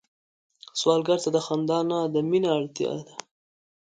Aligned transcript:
سوالګر 0.79 1.19
ته 1.23 1.29
د 1.35 1.37
خندا 1.45 1.79
نه، 1.89 1.99
د 2.13 2.15
مينه 2.29 2.49
اړتيا 2.57 2.91
ده 3.07 3.13